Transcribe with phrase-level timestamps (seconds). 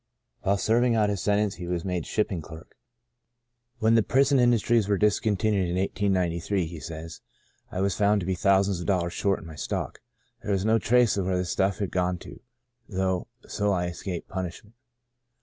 [0.41, 2.75] While serving out his sentence he was made shipping clerk.
[3.77, 7.21] "When the prison indus tries were discontinued in 1893," he says,"
[7.71, 10.01] I was found to be thousands of dollars short in my stock.
[10.41, 12.39] There was no trace of where Sons of Ishmael 99 the stuff had gone to,
[12.89, 14.75] though, so I escaped punishment.